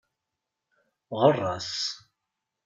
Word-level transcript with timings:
Ɣer-as. 1.19 1.73